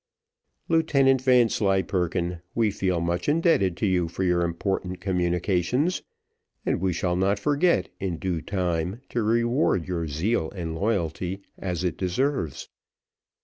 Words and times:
"Lieutenant 0.67 1.21
Vanslyperken, 1.21 2.41
we 2.55 2.71
feel 2.71 2.99
much 3.01 3.29
indebted 3.29 3.77
to 3.77 3.85
you 3.85 4.07
for 4.07 4.23
your 4.23 4.41
important 4.41 4.99
communications, 4.99 6.01
and 6.65 6.81
we 6.81 6.91
shall 6.91 7.15
not 7.15 7.37
forget, 7.37 7.89
in 7.99 8.17
due 8.17 8.41
time, 8.41 9.01
to 9.09 9.21
reward 9.21 9.87
your 9.87 10.07
zeal 10.07 10.49
and 10.55 10.73
loyalty 10.73 11.43
as 11.59 11.83
it 11.83 11.97
deserves. 11.97 12.67